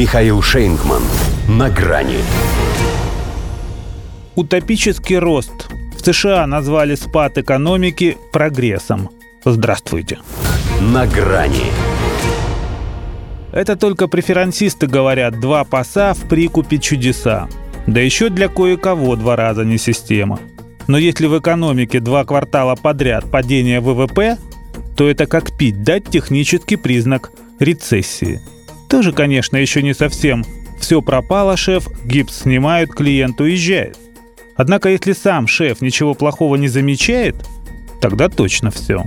[0.00, 1.02] Михаил Шейнгман.
[1.46, 2.16] На грани.
[4.34, 5.68] Утопический рост.
[5.94, 9.10] В США назвали спад экономики прогрессом.
[9.44, 10.20] Здравствуйте.
[10.80, 11.66] На грани.
[13.52, 17.46] Это только преферансисты говорят «два паса в прикупе чудеса».
[17.86, 20.40] Да еще для кое-кого два раза не система.
[20.86, 24.38] Но если в экономике два квартала подряд падение ВВП,
[24.96, 28.40] то это как пить дать технический признак рецессии.
[28.90, 30.44] Тоже, конечно, еще не совсем.
[30.80, 33.96] Все пропало, шеф, гипс снимают, клиент уезжает.
[34.56, 37.36] Однако если сам шеф ничего плохого не замечает,
[38.00, 39.04] тогда точно все.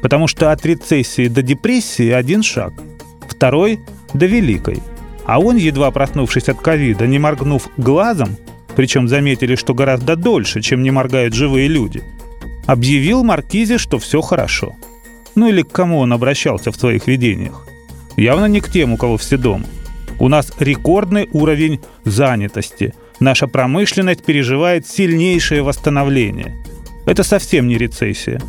[0.00, 2.72] Потому что от рецессии до депрессии один шаг–
[3.28, 3.80] второй–
[4.14, 4.78] до Великой.
[5.26, 8.36] А он, едва проснувшись от ковида, не моргнув глазом,
[8.74, 12.02] причем заметили, что гораздо дольше, чем не моргают живые люди,
[12.66, 14.74] объявил Маркизе, что все хорошо.
[15.34, 17.66] Ну или к кому он обращался в своих видениях.
[18.20, 19.64] Явно не к тем, у кого все дома.
[20.18, 22.92] У нас рекордный уровень занятости.
[23.18, 26.56] Наша промышленность переживает сильнейшее восстановление.
[27.06, 28.40] Это совсем не рецессия.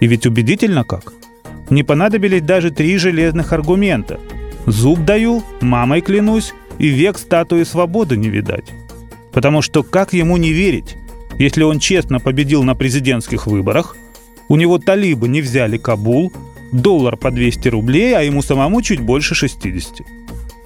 [0.00, 1.12] И ведь убедительно как–
[1.70, 4.18] не понадобились даже три железных аргумента.
[4.66, 8.72] Зуб даю, мамой клянусь, и век статуи свободы не видать.
[9.32, 10.96] Потому что как ему не верить,
[11.38, 13.96] если он честно победил на президентских выборах,
[14.48, 16.32] у него талибы не взяли Кабул,
[16.72, 20.06] доллар по 200 рублей, а ему самому чуть больше 60.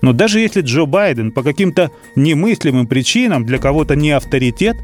[0.02, 4.76] Но даже если Джо Байден по каким-то немыслимым причинам для кого-то не авторитет,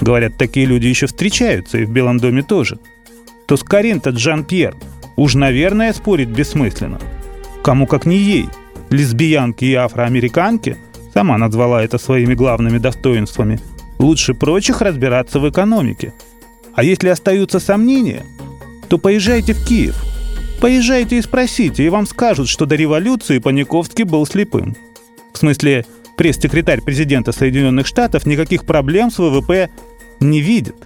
[0.00, 2.78] говорят, такие люди еще встречаются и в Белом доме тоже,
[3.46, 4.76] то с Карин-то Джан-Пьер–
[5.18, 7.00] Уж, наверное, спорить бессмысленно.
[7.64, 8.48] Кому как не ей,
[8.88, 10.76] лесбиянке и афроамериканке,
[11.12, 13.58] сама назвала это своими главными достоинствами,
[13.98, 16.14] лучше прочих разбираться в экономике.
[16.72, 18.22] А если остаются сомнения,
[18.88, 19.96] то поезжайте в Киев.
[20.60, 24.76] Поезжайте и спросите, и вам скажут, что до революции Паниковский был слепым.
[25.32, 29.70] В смысле, пресс-секретарь президента Соединенных Штатов никаких проблем с ВВП
[30.20, 30.76] не видит.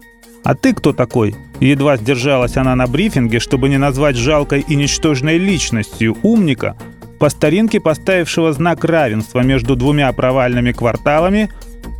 [0.44, 5.38] А ты кто такой, Едва сдержалась она на брифинге, чтобы не назвать жалкой и ничтожной
[5.38, 6.77] личностью умника,
[7.20, 11.50] по старинке поставившего знак равенства между двумя провальными кварталами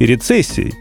[0.01, 0.75] и рецессией.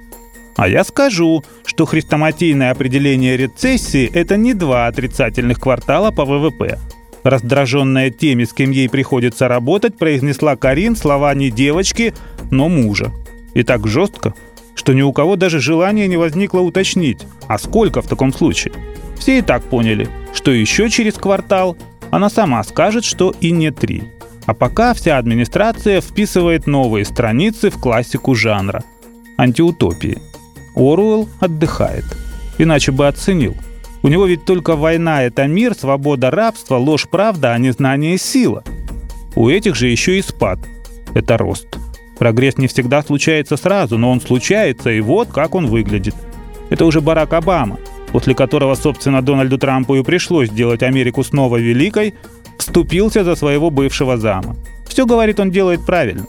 [0.62, 6.78] А я скажу, что хрестоматийное определение рецессии– это не два отрицательных квартала по ВВП.
[7.24, 12.14] Раздраженная теми, с кем ей приходится работать, произнесла Карин слова не девочки,
[12.52, 13.12] но мужа.
[13.56, 14.36] И так жестко–
[14.76, 18.74] что ни у кого даже желания не возникло уточнить, а сколько в таком случае.
[19.18, 21.76] Все и так поняли, что еще через квартал
[22.12, 24.04] она сама скажет, что и не три.
[24.46, 28.84] А пока вся администрация вписывает новые страницы в классику жанра–
[29.38, 30.31] антиутопии.
[30.82, 32.06] Оруэлл отдыхает.
[32.58, 33.56] Иначе бы оценил.
[34.04, 38.64] У него ведь только война– это мир, свобода, рабство, ложь, правда, а не знание– сила.
[39.36, 40.60] У этих же еще и спад–
[41.14, 41.68] это рост.
[42.18, 46.16] Прогресс не всегда случается сразу, но он случается, и вот как он выглядит.
[46.70, 47.78] Это уже Барак Обама,
[48.12, 52.16] после которого, собственно, Дональду Трампу и пришлось сделать Америку снова великой,
[52.58, 54.56] вступился за своего бывшего зама.
[54.88, 56.26] Все, говорит, он делает правильно.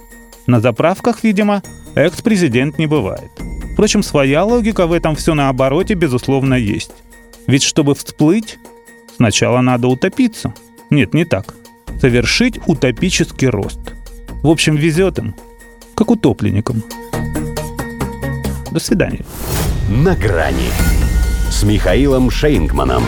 [0.46, 1.62] На заправках, видимо,
[1.94, 3.30] экс-президент не бывает.
[3.72, 6.92] Впрочем, своя логика в этом все наобороте, безусловно, есть.
[7.46, 8.58] Ведь чтобы всплыть,
[9.16, 10.54] сначала надо утопиться.
[10.90, 11.54] Нет, не так.
[12.00, 13.80] Совершить утопический рост.
[14.42, 15.34] В общем, везет им–
[15.94, 16.82] как утопленникам.
[18.70, 19.24] До свидания.
[19.88, 20.70] На грани
[21.50, 23.04] с Михаилом Шейнгманом.